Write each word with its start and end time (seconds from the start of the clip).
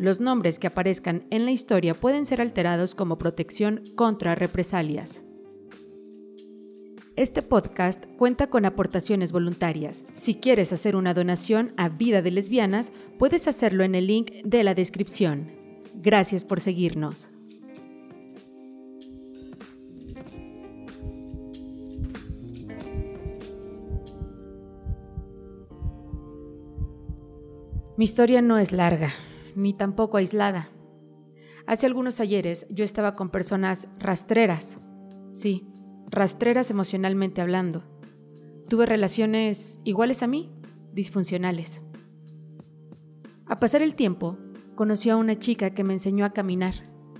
Los 0.00 0.18
nombres 0.18 0.58
que 0.58 0.66
aparezcan 0.66 1.26
en 1.28 1.44
la 1.44 1.50
historia 1.50 1.92
pueden 1.92 2.24
ser 2.24 2.40
alterados 2.40 2.94
como 2.94 3.18
protección 3.18 3.82
contra 3.96 4.34
represalias. 4.34 5.22
Este 7.16 7.42
podcast 7.42 8.06
cuenta 8.16 8.46
con 8.46 8.64
aportaciones 8.64 9.30
voluntarias. 9.30 10.06
Si 10.14 10.36
quieres 10.36 10.72
hacer 10.72 10.96
una 10.96 11.12
donación 11.12 11.74
a 11.76 11.90
Vida 11.90 12.22
de 12.22 12.30
Lesbianas, 12.30 12.92
puedes 13.18 13.46
hacerlo 13.46 13.84
en 13.84 13.94
el 13.94 14.06
link 14.06 14.30
de 14.42 14.64
la 14.64 14.74
descripción. 14.74 15.52
Gracias 15.96 16.46
por 16.46 16.60
seguirnos. 16.60 17.28
Mi 27.98 28.06
historia 28.06 28.40
no 28.40 28.56
es 28.56 28.72
larga 28.72 29.12
ni 29.56 29.74
tampoco 29.74 30.16
aislada. 30.16 30.70
Hace 31.66 31.86
algunos 31.86 32.20
ayeres 32.20 32.66
yo 32.70 32.84
estaba 32.84 33.14
con 33.14 33.30
personas 33.30 33.88
rastreras, 33.98 34.80
sí, 35.32 35.66
rastreras 36.08 36.70
emocionalmente 36.70 37.40
hablando. 37.40 37.84
Tuve 38.68 38.86
relaciones 38.86 39.80
iguales 39.84 40.22
a 40.22 40.26
mí, 40.26 40.52
disfuncionales. 40.92 41.84
A 43.46 43.58
pasar 43.58 43.82
el 43.82 43.94
tiempo, 43.94 44.38
conocí 44.74 45.10
a 45.10 45.16
una 45.16 45.38
chica 45.38 45.70
que 45.70 45.84
me 45.84 45.92
enseñó 45.92 46.24
a 46.24 46.32
caminar 46.32 46.74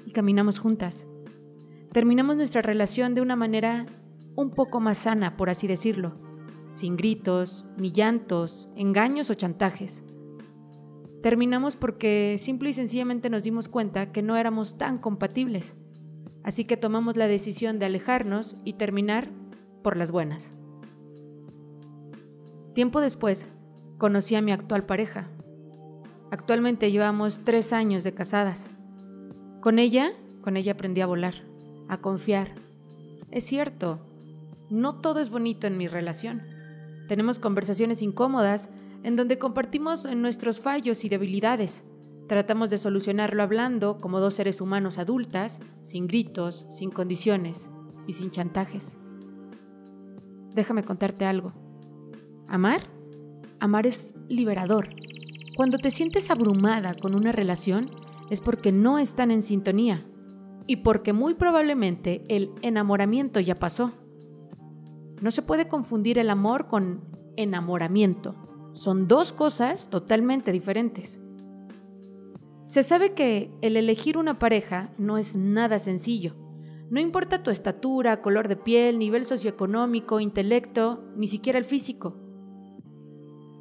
y 0.07 0.13
caminamos 0.13 0.59
juntas. 0.59 1.07
Terminamos 1.93 2.37
nuestra 2.37 2.63
relación 2.63 3.15
de 3.15 3.21
una 3.21 3.37
manera 3.37 3.87
un 4.37 4.51
poco 4.51 4.81
más 4.81 4.99
sana, 4.99 5.37
por 5.37 5.51
así 5.51 5.67
decirlo, 5.67 6.17
sin 6.71 6.97
gritos, 6.97 7.65
ni 7.77 7.91
llantos, 7.91 8.69
engaños 8.77 9.29
o 9.31 9.35
chantajes. 9.35 10.05
Terminamos 11.23 11.77
porque 11.77 12.37
simple 12.39 12.71
y 12.71 12.73
sencillamente 12.73 13.29
nos 13.29 13.43
dimos 13.43 13.69
cuenta 13.69 14.11
que 14.13 14.23
no 14.23 14.37
éramos 14.37 14.79
tan 14.79 14.99
compatibles. 14.99 15.77
Así 16.43 16.65
que 16.65 16.79
tomamos 16.79 17.17
la 17.17 17.29
decisión 17.29 17.79
de 17.79 17.87
alejarnos 17.87 18.57
y 18.65 18.75
terminar 18.75 19.29
por 19.83 19.97
las 19.97 20.11
buenas. 20.11 20.53
Tiempo 22.75 23.01
después, 23.01 23.47
conocí 23.99 24.35
a 24.35 24.43
mi 24.43 24.53
actual 24.53 24.85
pareja. 24.85 25.29
Actualmente 26.31 26.91
llevamos 26.91 27.41
tres 27.45 27.73
años 27.73 28.05
de 28.05 28.15
casadas. 28.15 28.71
Con 29.61 29.79
ella, 29.79 30.13
con 30.41 30.57
ella 30.57 30.73
aprendí 30.73 31.03
a 31.03 31.07
volar, 31.07 31.35
a 31.89 31.99
confiar. 31.99 32.49
Es 33.31 33.45
cierto, 33.45 34.01
no 34.71 34.95
todo 34.95 35.21
es 35.21 35.29
bonito 35.29 35.67
en 35.67 35.77
mi 35.77 35.89
relación. 35.89 36.43
Tenemos 37.09 37.39
conversaciones 37.39 38.01
incómodas 38.01 38.71
en 39.03 39.17
donde 39.17 39.39
compartimos 39.39 40.05
nuestros 40.15 40.61
fallos 40.61 41.05
y 41.05 41.09
debilidades. 41.09 41.85
Tratamos 42.29 42.71
de 42.71 42.79
solucionarlo 42.79 43.43
hablando 43.43 43.99
como 43.99 44.21
dos 44.21 44.35
seres 44.35 44.61
humanos 44.61 44.99
adultas, 44.99 45.61
sin 45.83 46.07
gritos, 46.07 46.67
sin 46.71 46.91
condiciones 46.91 47.71
y 48.07 48.13
sin 48.13 48.31
chantajes. 48.31 48.99
Déjame 50.55 50.85
contarte 50.85 51.25
algo. 51.25 51.53
Amar, 52.49 52.83
amar 53.59 53.87
es 53.87 54.15
liberador. 54.29 54.91
Cuando 55.57 55.79
te 55.79 55.91
sientes 55.91 56.31
abrumada 56.31 56.95
con 56.95 57.15
una 57.15 57.33
relación 57.33 57.91
es 58.31 58.41
porque 58.41 58.73
no 58.73 58.99
están 58.99 59.31
en 59.31 59.43
sintonía 59.43 60.05
y 60.67 60.77
porque 60.77 61.13
muy 61.13 61.35
probablemente 61.35 62.23
el 62.29 62.53
enamoramiento 62.63 63.41
ya 63.41 63.55
pasó. 63.55 63.93
No 65.21 65.31
se 65.31 65.43
puede 65.43 65.69
confundir 65.69 66.19
el 66.19 66.31
amor 66.31 66.69
con 66.69 67.03
enamoramiento. 67.37 68.37
Son 68.73 69.09
dos 69.09 69.33
cosas 69.33 69.91
totalmente 69.91 70.53
diferentes. 70.53 71.21
Se 72.67 72.83
sabe 72.85 73.15
que 73.15 73.51
el 73.63 73.77
elegir 73.77 74.17
una 74.17 74.39
pareja 74.39 74.93
no 74.97 75.19
es 75.19 75.35
nada 75.35 75.79
sencillo. 75.81 76.37
No 76.89 77.01
importa 77.01 77.43
tu 77.43 77.51
estatura, 77.51 78.23
color 78.23 78.47
de 78.49 78.57
piel, 78.57 78.99
nivel 78.99 79.25
socioeconómico, 79.25 80.21
intelecto, 80.21 81.05
ni 81.17 81.27
siquiera 81.27 81.59
el 81.59 81.65
físico. 81.65 82.17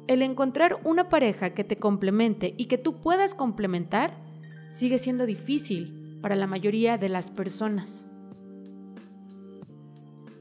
El 0.06 0.22
encontrar 0.22 0.80
una 0.84 1.08
pareja 1.08 1.54
que 1.54 1.64
te 1.64 1.76
complemente 1.76 2.54
y 2.56 2.66
que 2.66 2.78
tú 2.78 3.00
puedas 3.00 3.34
complementar 3.34 4.14
sigue 4.70 4.98
siendo 4.98 5.26
difícil 5.26 6.18
para 6.20 6.36
la 6.36 6.46
mayoría 6.46 6.98
de 6.98 7.08
las 7.08 7.30
personas. 7.30 8.08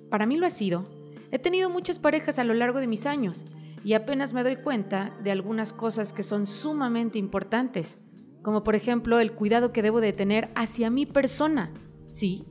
Para 0.09 0.25
mí 0.25 0.37
lo 0.37 0.45
ha 0.45 0.51
sido. 0.51 0.83
He 1.31 1.39
tenido 1.39 1.69
muchas 1.69 1.99
parejas 1.99 2.39
a 2.39 2.43
lo 2.43 2.53
largo 2.53 2.79
de 2.79 2.87
mis 2.87 3.05
años 3.05 3.45
y 3.83 3.93
apenas 3.93 4.33
me 4.33 4.43
doy 4.43 4.57
cuenta 4.57 5.15
de 5.23 5.31
algunas 5.31 5.73
cosas 5.73 6.13
que 6.13 6.23
son 6.23 6.47
sumamente 6.47 7.17
importantes, 7.17 7.99
como 8.41 8.63
por 8.63 8.75
ejemplo 8.75 9.19
el 9.19 9.33
cuidado 9.33 9.71
que 9.71 9.81
debo 9.81 10.01
de 10.01 10.13
tener 10.13 10.49
hacia 10.55 10.89
mi 10.89 11.05
persona. 11.05 11.71
Sí, 12.07 12.45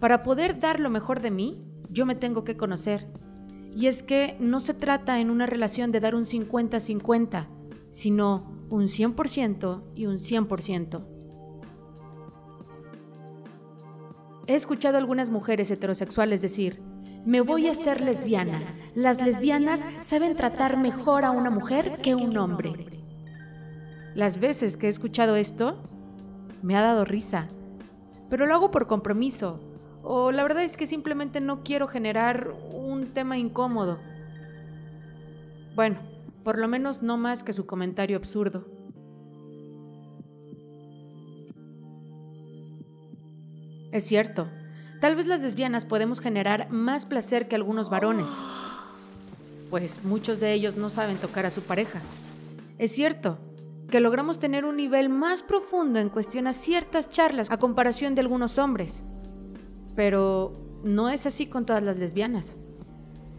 para 0.00 0.22
poder 0.22 0.58
dar 0.58 0.80
lo 0.80 0.90
mejor 0.90 1.20
de 1.20 1.30
mí, 1.30 1.64
yo 1.88 2.06
me 2.06 2.14
tengo 2.14 2.44
que 2.44 2.56
conocer. 2.56 3.06
Y 3.74 3.86
es 3.86 4.02
que 4.02 4.36
no 4.40 4.60
se 4.60 4.74
trata 4.74 5.20
en 5.20 5.30
una 5.30 5.46
relación 5.46 5.92
de 5.92 6.00
dar 6.00 6.14
un 6.14 6.24
50-50, 6.24 7.46
sino 7.90 8.52
un 8.68 8.84
100% 8.84 9.82
y 9.94 10.06
un 10.06 10.18
100%. 10.18 11.06
He 14.48 14.54
escuchado 14.54 14.96
a 14.96 14.98
algunas 14.98 15.30
mujeres 15.30 15.70
heterosexuales 15.70 16.42
decir, 16.42 16.82
me 17.24 17.40
voy 17.40 17.68
a 17.68 17.74
ser 17.74 18.00
lesbiana. 18.00 18.60
Las 18.94 19.20
lesbianas 19.20 19.84
saben 20.00 20.36
tratar 20.36 20.76
mejor 20.76 21.24
a 21.24 21.30
una 21.30 21.50
mujer 21.50 22.00
que 22.02 22.14
un 22.14 22.36
hombre. 22.36 22.86
Las 24.14 24.38
veces 24.38 24.76
que 24.76 24.86
he 24.86 24.90
escuchado 24.90 25.36
esto, 25.36 25.78
me 26.62 26.76
ha 26.76 26.82
dado 26.82 27.04
risa. 27.04 27.48
Pero 28.28 28.46
lo 28.46 28.54
hago 28.54 28.70
por 28.70 28.86
compromiso. 28.86 29.60
O 30.02 30.32
la 30.32 30.42
verdad 30.42 30.64
es 30.64 30.76
que 30.76 30.86
simplemente 30.86 31.40
no 31.40 31.62
quiero 31.62 31.86
generar 31.86 32.52
un 32.72 33.06
tema 33.06 33.38
incómodo. 33.38 33.98
Bueno, 35.74 35.98
por 36.42 36.58
lo 36.58 36.68
menos 36.68 37.02
no 37.02 37.16
más 37.16 37.44
que 37.44 37.52
su 37.52 37.66
comentario 37.66 38.16
absurdo. 38.16 38.66
Es 43.92 44.04
cierto, 44.04 44.48
Tal 45.02 45.16
vez 45.16 45.26
las 45.26 45.40
lesbianas 45.40 45.84
podemos 45.84 46.20
generar 46.20 46.70
más 46.70 47.06
placer 47.06 47.48
que 47.48 47.56
algunos 47.56 47.90
varones, 47.90 48.28
pues 49.68 50.04
muchos 50.04 50.38
de 50.38 50.52
ellos 50.52 50.76
no 50.76 50.90
saben 50.90 51.16
tocar 51.16 51.44
a 51.44 51.50
su 51.50 51.62
pareja. 51.62 52.00
Es 52.78 52.92
cierto 52.92 53.38
que 53.90 53.98
logramos 53.98 54.38
tener 54.38 54.64
un 54.64 54.76
nivel 54.76 55.08
más 55.08 55.42
profundo 55.42 55.98
en 55.98 56.08
cuestión 56.08 56.46
a 56.46 56.52
ciertas 56.52 57.10
charlas 57.10 57.50
a 57.50 57.56
comparación 57.56 58.14
de 58.14 58.20
algunos 58.20 58.58
hombres, 58.58 59.02
pero 59.96 60.52
no 60.84 61.08
es 61.08 61.26
así 61.26 61.46
con 61.46 61.66
todas 61.66 61.82
las 61.82 61.98
lesbianas. 61.98 62.56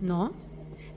¿No? 0.01 0.34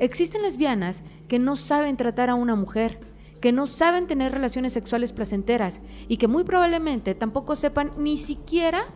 Existen 0.00 0.42
lesbianas 0.42 1.04
que 1.28 1.38
no 1.38 1.54
saben 1.54 1.96
tratar 1.96 2.28
a 2.28 2.34
una 2.34 2.56
mujer, 2.56 2.98
que 3.40 3.52
no 3.52 3.68
saben 3.68 4.08
tener 4.08 4.32
relaciones 4.32 4.72
sexuales 4.72 5.12
placenteras 5.12 5.80
y 6.08 6.16
que 6.16 6.26
muy 6.26 6.42
probablemente 6.42 7.14
tampoco 7.14 7.54
sepan 7.54 7.92
ni 7.98 8.16
siquiera 8.16 8.88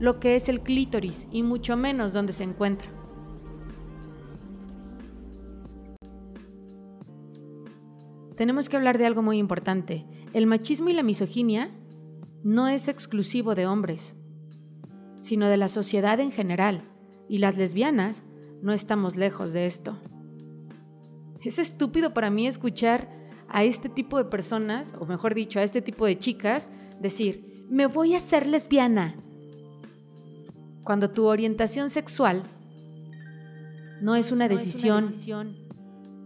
lo 0.00 0.18
que 0.18 0.34
es 0.34 0.48
el 0.48 0.62
clítoris 0.62 1.28
y 1.30 1.42
mucho 1.42 1.76
menos 1.76 2.12
dónde 2.12 2.32
se 2.32 2.42
encuentra. 2.42 2.88
Tenemos 8.34 8.70
que 8.70 8.76
hablar 8.78 8.96
de 8.96 9.04
algo 9.04 9.20
muy 9.20 9.36
importante. 9.36 10.06
El 10.32 10.46
machismo 10.46 10.88
y 10.88 10.94
la 10.94 11.02
misoginia 11.02 11.70
no 12.42 12.68
es 12.68 12.88
exclusivo 12.88 13.54
de 13.54 13.66
hombres, 13.66 14.16
sino 15.20 15.48
de 15.48 15.58
la 15.58 15.68
sociedad 15.68 16.18
en 16.20 16.32
general, 16.32 16.80
y 17.28 17.38
las 17.38 17.58
lesbianas 17.58 18.22
no 18.62 18.72
estamos 18.72 19.16
lejos 19.16 19.52
de 19.52 19.66
esto. 19.66 19.98
Es 21.42 21.58
estúpido 21.58 22.14
para 22.14 22.30
mí 22.30 22.46
escuchar 22.46 23.10
a 23.48 23.64
este 23.64 23.90
tipo 23.90 24.16
de 24.16 24.24
personas, 24.24 24.94
o 24.98 25.04
mejor 25.04 25.34
dicho, 25.34 25.58
a 25.58 25.62
este 25.62 25.82
tipo 25.82 26.06
de 26.06 26.18
chicas, 26.18 26.70
decir, 27.00 27.66
me 27.68 27.86
voy 27.86 28.14
a 28.14 28.18
hacer 28.18 28.46
lesbiana 28.46 29.16
cuando 30.84 31.10
tu 31.10 31.26
orientación 31.26 31.90
sexual 31.90 32.42
no 34.00 34.16
es 34.16 34.32
una, 34.32 34.48
decisión. 34.48 35.12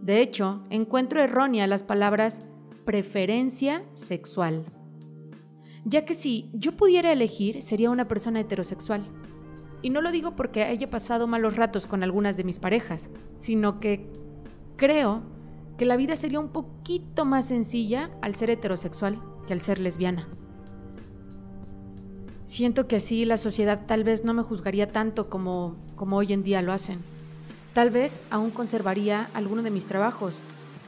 De 0.01 0.21
hecho, 0.21 0.63
encuentro 0.69 1.21
errónea 1.21 1.67
las 1.67 1.83
palabras 1.83 2.39
preferencia 2.85 3.83
sexual. 3.93 4.65
ya 5.87 6.03
que 6.03 6.15
si 6.15 6.49
yo 6.53 6.71
pudiera 6.71 7.11
elegir 7.11 7.61
sería 7.61 7.91
una 7.91 8.07
persona 8.07 8.39
heterosexual. 8.39 9.05
Y 9.83 9.91
no 9.91 10.01
lo 10.01 10.11
digo 10.11 10.35
porque 10.35 10.63
haya 10.63 10.89
pasado 10.89 11.27
malos 11.27 11.57
ratos 11.57 11.85
con 11.85 12.01
algunas 12.01 12.37
de 12.37 12.43
mis 12.43 12.57
parejas, 12.57 13.11
sino 13.35 13.79
que 13.79 14.11
creo 14.77 15.21
que 15.77 15.85
la 15.85 15.95
vida 15.95 16.15
sería 16.15 16.39
un 16.39 16.49
poquito 16.49 17.23
más 17.23 17.47
sencilla 17.49 18.09
al 18.21 18.33
ser 18.33 18.49
heterosexual 18.49 19.21
que 19.45 19.53
al 19.53 19.61
ser 19.61 19.79
lesbiana. 19.79 20.27
Siento 22.45 22.87
que 22.87 22.97
así 22.97 23.25
la 23.25 23.37
sociedad 23.37 23.81
tal 23.87 24.03
vez 24.03 24.23
no 24.23 24.33
me 24.33 24.43
juzgaría 24.43 24.87
tanto 24.87 25.29
como, 25.29 25.75
como 25.95 26.17
hoy 26.17 26.31
en 26.31 26.43
día 26.43 26.61
lo 26.61 26.71
hacen. 26.71 26.99
Tal 27.73 27.89
vez 27.89 28.23
aún 28.29 28.51
conservaría 28.51 29.29
alguno 29.33 29.63
de 29.63 29.71
mis 29.71 29.87
trabajos, 29.87 30.39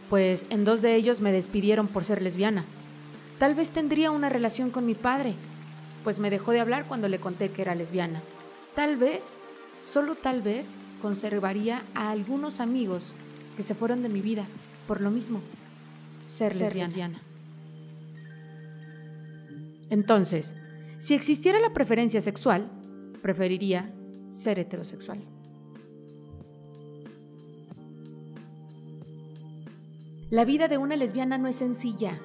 pues 0.10 0.46
en 0.50 0.66
dos 0.66 0.82
de 0.82 0.96
ellos 0.96 1.20
me 1.20 1.32
despidieron 1.32 1.88
por 1.88 2.06
ser 2.06 2.22
lesbiana. 2.22 2.64
Tal 3.40 3.56
vez 3.56 3.72
tendría 3.72 4.12
una 4.12 4.30
relación 4.30 4.70
con 4.70 4.86
mi 4.86 4.94
padre, 4.94 5.34
pues 6.04 6.20
me 6.20 6.30
dejó 6.30 6.52
de 6.52 6.60
hablar 6.60 6.86
cuando 6.86 7.10
le 7.10 7.20
conté 7.20 7.50
que 7.50 7.64
era 7.64 7.76
lesbiana. 7.76 8.22
Tal 8.76 8.96
vez, 8.96 9.38
solo 9.84 10.16
tal 10.16 10.42
vez, 10.42 10.76
conservaría 11.02 11.84
a 11.96 12.12
algunos 12.12 12.60
amigos 12.60 13.14
que 13.58 13.64
se 13.64 13.76
fueron 13.76 14.04
de 14.04 14.10
mi 14.10 14.22
vida 14.22 14.46
por 14.88 15.02
lo 15.02 15.12
mismo, 15.12 15.42
ser, 16.28 16.56
lesbiana. 16.56 17.20
Entonces, 19.90 20.54
si 21.00 21.14
existiera 21.14 21.60
la 21.60 21.74
preferencia 21.74 22.22
sexual, 22.22 22.72
preferiría 23.22 23.94
ser 24.30 24.60
heterosexual. 24.60 25.20
La 30.30 30.44
vida 30.44 30.68
de 30.68 30.78
una 30.78 30.96
lesbiana 30.98 31.38
no 31.38 31.48
es 31.48 31.56
sencilla. 31.56 32.20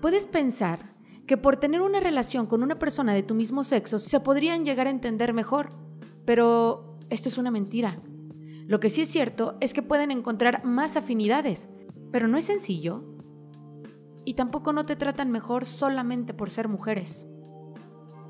Puedes 0.00 0.26
pensar 0.26 0.94
que 1.26 1.36
por 1.36 1.56
tener 1.56 1.80
una 1.80 1.98
relación 1.98 2.46
con 2.46 2.62
una 2.62 2.78
persona 2.78 3.14
de 3.14 3.22
tu 3.22 3.34
mismo 3.34 3.64
sexo 3.64 3.98
se 3.98 4.20
podrían 4.20 4.64
llegar 4.64 4.86
a 4.86 4.90
entender 4.90 5.32
mejor, 5.32 5.70
pero 6.24 6.98
esto 7.10 7.28
es 7.28 7.38
una 7.38 7.50
mentira. 7.50 7.98
Lo 8.66 8.80
que 8.80 8.90
sí 8.90 9.00
es 9.00 9.08
cierto 9.08 9.56
es 9.60 9.74
que 9.74 9.82
pueden 9.82 10.10
encontrar 10.10 10.64
más 10.64 10.96
afinidades, 10.96 11.68
pero 12.12 12.28
no 12.28 12.38
es 12.38 12.44
sencillo. 12.44 13.02
Y 14.24 14.34
tampoco 14.34 14.72
no 14.72 14.84
te 14.84 14.96
tratan 14.96 15.30
mejor 15.30 15.64
solamente 15.64 16.34
por 16.34 16.50
ser 16.50 16.68
mujeres. 16.68 17.26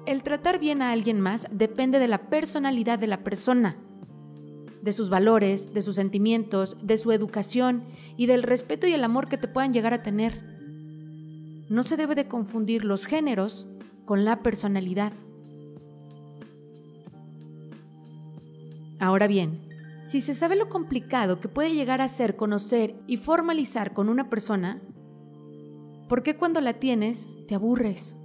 El 0.07 0.23
tratar 0.23 0.59
bien 0.59 0.83
a 0.83 0.93
alguien 0.93 1.19
más 1.19 1.49
depende 1.51 1.99
de 1.99 2.09
la 2.09 2.29
personalidad 2.29 2.99
de 2.99 3.07
la 3.07 3.25
persona, 3.25 3.77
de 4.83 4.93
sus 4.93 5.09
valores, 5.09 5.73
de 5.73 5.81
sus 5.81 5.97
sentimientos, 5.97 6.77
de 6.83 6.99
su 6.99 7.11
educación 7.11 7.85
y 8.19 8.27
del 8.27 8.43
respeto 8.43 8.87
y 8.87 8.93
el 8.93 9.03
amor 9.03 9.29
que 9.29 9.39
te 9.39 9.49
puedan 9.49 9.73
llegar 9.73 9.95
a 9.95 10.03
tener. 10.03 10.43
No 11.71 11.83
se 11.83 11.97
debe 11.97 12.15
de 12.15 12.29
confundir 12.29 12.85
los 12.85 13.07
géneros 13.07 13.67
con 14.05 14.27
la 14.27 14.43
personalidad. 14.43 15.15
Ahora 19.01 19.27
bien, 19.27 19.59
si 20.03 20.21
se 20.21 20.35
sabe 20.35 20.55
lo 20.55 20.69
complicado 20.69 21.41
que 21.41 21.49
puede 21.49 21.75
llegar 21.75 22.03
a 22.03 22.09
ser 22.09 22.37
conocer 22.37 22.95
y 23.07 23.17
formalizar 23.17 23.95
con 23.95 24.11
una 24.11 24.29
persona, 24.29 24.83
¿por 26.11 26.23
qué 26.23 26.37
cuando 26.37 26.61
la 26.61 26.75
tienes 26.75 27.27
te 27.49 27.55
aburres? 27.55 28.17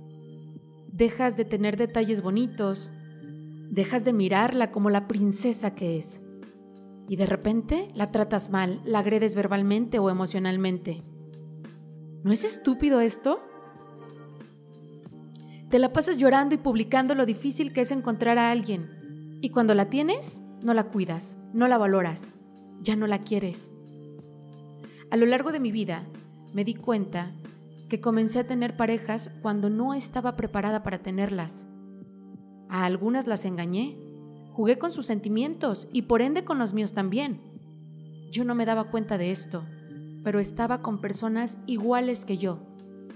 Dejas 0.99 1.37
de 1.37 1.45
tener 1.45 1.77
detalles 1.77 2.21
bonitos, 2.21 2.91
dejas 3.69 4.03
de 4.03 4.11
mirarla 4.11 4.69
como 4.69 4.89
la 4.89 5.07
princesa 5.07 5.73
que 5.73 5.97
es. 5.97 6.21
Y 7.07 7.15
de 7.15 7.25
repente 7.25 7.89
la 7.95 8.11
tratas 8.11 8.49
mal, 8.49 8.81
la 8.83 8.99
agredes 8.99 9.33
verbalmente 9.33 9.97
o 9.97 10.09
emocionalmente. 10.09 11.01
¿No 12.25 12.33
es 12.33 12.43
estúpido 12.43 12.99
esto? 12.99 13.39
Te 15.69 15.79
la 15.79 15.93
pasas 15.93 16.17
llorando 16.17 16.55
y 16.55 16.57
publicando 16.57 17.15
lo 17.15 17.25
difícil 17.25 17.71
que 17.71 17.79
es 17.79 17.91
encontrar 17.91 18.37
a 18.37 18.51
alguien. 18.51 19.39
Y 19.41 19.51
cuando 19.51 19.75
la 19.75 19.85
tienes, 19.85 20.41
no 20.65 20.73
la 20.73 20.89
cuidas, 20.89 21.37
no 21.53 21.69
la 21.69 21.77
valoras, 21.77 22.33
ya 22.81 22.97
no 22.97 23.07
la 23.07 23.19
quieres. 23.19 23.71
A 25.11 25.15
lo 25.15 25.25
largo 25.27 25.53
de 25.53 25.61
mi 25.61 25.71
vida 25.71 26.03
me 26.53 26.65
di 26.65 26.73
cuenta 26.73 27.31
que 27.89 27.99
comencé 27.99 28.39
a 28.39 28.47
tener 28.47 28.77
parejas 28.77 29.31
cuando 29.41 29.69
no 29.69 29.93
estaba 29.93 30.35
preparada 30.35 30.83
para 30.83 30.99
tenerlas. 30.99 31.67
A 32.69 32.85
algunas 32.85 33.27
las 33.27 33.45
engañé, 33.45 33.97
jugué 34.53 34.77
con 34.77 34.93
sus 34.93 35.07
sentimientos 35.07 35.87
y 35.91 36.03
por 36.03 36.21
ende 36.21 36.45
con 36.45 36.59
los 36.59 36.73
míos 36.73 36.93
también. 36.93 37.41
Yo 38.31 38.45
no 38.45 38.55
me 38.55 38.65
daba 38.65 38.85
cuenta 38.85 39.17
de 39.17 39.31
esto, 39.31 39.65
pero 40.23 40.39
estaba 40.39 40.81
con 40.81 41.01
personas 41.01 41.57
iguales 41.65 42.25
que 42.25 42.37
yo, 42.37 42.59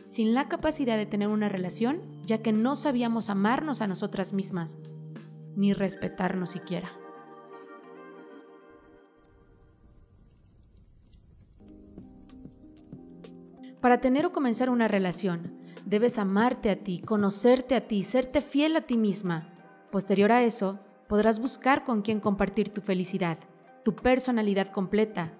sin 0.05 0.33
la 0.33 0.49
capacidad 0.49 0.97
de 0.97 1.05
tener 1.05 1.27
una 1.27 1.49
relación, 1.49 2.01
ya 2.25 2.39
que 2.39 2.51
no 2.51 2.75
sabíamos 2.75 3.29
amarnos 3.29 3.81
a 3.81 3.87
nosotras 3.87 4.33
mismas, 4.33 4.77
ni 5.55 5.73
respetarnos 5.73 6.49
siquiera. 6.49 7.02
Para 13.83 13.99
tener 13.99 14.25
o 14.25 14.31
comenzar 14.31 14.69
una 14.69 14.87
relación, 14.87 15.59
debes 15.85 16.17
amarte 16.17 16.69
a 16.69 16.77
ti, 16.77 17.01
conocerte 17.01 17.75
a 17.75 17.85
ti, 17.85 18.01
serte 18.03 18.39
fiel 18.39 18.77
a 18.77 18.81
ti 18.83 18.97
misma. 18.97 19.53
Posterior 19.91 20.31
a 20.31 20.41
eso, 20.41 20.79
podrás 21.09 21.39
buscar 21.39 21.83
con 21.83 22.01
quién 22.01 22.21
compartir 22.21 22.69
tu 22.69 22.79
felicidad, 22.79 23.37
tu 23.83 23.93
personalidad 23.93 24.69
completa, 24.69 25.33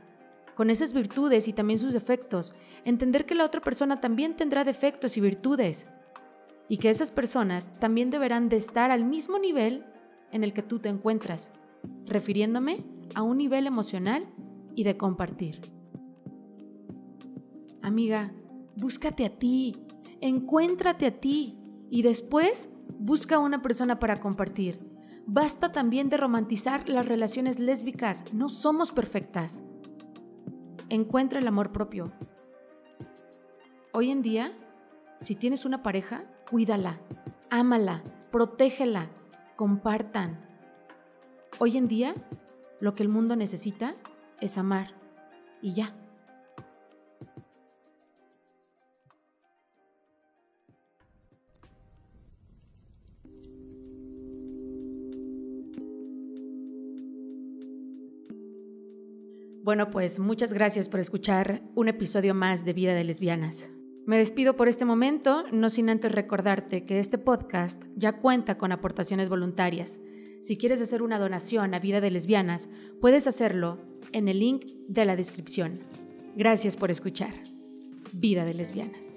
con 0.56 0.70
esas 0.70 0.92
virtudes 0.92 1.48
y 1.48 1.54
también 1.54 1.80
sus 1.80 1.94
defectos, 1.94 2.52
entender 2.84 3.26
que 3.26 3.34
la 3.34 3.46
otra 3.46 3.62
persona 3.62 4.02
también 4.02 4.36
tendrá 4.36 4.66
defectos 4.66 5.16
y 5.16 5.22
virtudes, 5.22 5.90
y 6.68 6.76
que 6.80 6.90
esas 6.90 7.12
personas 7.12 7.72
también 7.80 8.10
deberán 8.10 8.50
de 8.50 8.58
estar 8.58 8.92
al 8.92 9.06
mismo 9.06 9.40
nivel 9.40 9.86
en 10.34 10.44
el 10.44 10.52
que 10.52 10.64
tú 10.64 10.80
te 10.80 10.90
encuentras, 10.90 11.50
refiriéndome 12.08 12.84
a 13.16 13.22
un 13.22 13.38
nivel 13.38 13.68
emocional 13.68 14.26
y 14.76 14.84
de 14.84 14.98
compartir. 14.98 15.62
Amiga, 17.84 18.32
búscate 18.78 19.26
a 19.26 19.38
ti, 19.38 19.76
encuéntrate 20.22 21.06
a 21.06 21.20
ti 21.20 21.60
y 21.90 22.02
después 22.02 22.70
busca 22.98 23.40
una 23.40 23.62
persona 23.62 24.00
para 24.00 24.22
compartir. 24.22 24.80
Basta 25.26 25.74
también 25.74 26.08
de 26.08 26.16
romantizar 26.16 26.88
las 26.88 27.06
relaciones 27.06 27.60
lésbicas, 27.60 28.34
no 28.34 28.48
somos 28.48 28.92
perfectas. 28.92 29.64
Encuentra 30.88 31.40
el 31.40 31.48
amor 31.48 31.74
propio. 31.74 32.06
Hoy 33.92 34.12
en 34.12 34.22
día, 34.22 34.56
si 35.20 35.36
tienes 35.36 35.66
una 35.66 35.84
pareja, 35.84 36.24
cuídala, 36.50 37.02
ámala, 37.50 38.02
protégela, 38.32 39.10
compartan. 39.58 40.40
Hoy 41.60 41.76
en 41.76 41.90
día, 41.90 42.14
lo 42.80 42.94
que 42.94 43.04
el 43.04 43.10
mundo 43.10 43.36
necesita 43.36 43.98
es 44.40 44.58
amar 44.58 44.96
y 45.62 45.74
ya. 45.74 45.92
Bueno, 59.64 59.92
pues 59.92 60.20
muchas 60.20 60.52
gracias 60.52 60.90
por 60.90 61.00
escuchar 61.00 61.62
un 61.74 61.88
episodio 61.88 62.34
más 62.34 62.66
de 62.66 62.74
Vida 62.74 62.94
de 62.94 63.06
Lesbianas. 63.06 63.72
Me 64.06 64.18
despido 64.18 64.58
por 64.58 64.68
este 64.68 64.84
momento, 64.84 65.46
no 65.54 65.70
sin 65.70 65.90
antes 65.90 66.12
recordarte 66.12 66.84
que 66.84 67.00
este 67.00 67.18
podcast 67.18 67.82
ya 67.96 68.18
cuenta 68.18 68.58
con 68.58 68.74
aportaciones 68.74 69.30
voluntarias. 69.30 70.02
Si 70.42 70.58
quieres 70.58 70.82
hacer 70.82 71.02
una 71.02 71.18
donación 71.18 71.74
a 71.74 71.80
Vida 71.80 72.02
de 72.02 72.12
Lesbianas, 72.12 72.68
puedes 73.00 73.26
hacerlo 73.26 73.80
en 74.12 74.28
el 74.28 74.40
link 74.40 74.66
de 74.90 75.06
la 75.06 75.16
descripción. 75.16 75.80
Gracias 76.36 76.76
por 76.76 76.92
escuchar. 76.92 77.34
Vida 78.12 78.44
de 78.44 78.56
Lesbianas. 78.56 79.13